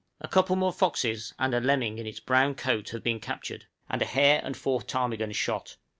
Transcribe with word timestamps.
A 0.19 0.27
couple 0.27 0.55
more 0.55 0.73
foxes 0.73 1.31
and 1.37 1.53
a 1.53 1.59
lemming 1.59 1.99
in 1.99 2.07
its 2.07 2.19
brown 2.19 2.55
coat 2.55 2.89
have 2.89 3.03
been 3.03 3.19
captured, 3.19 3.67
and 3.87 4.01
a 4.01 4.05
hare 4.05 4.41
and 4.43 4.57
four 4.57 4.81
ptarmigan 4.81 5.31
shot. 5.31 5.77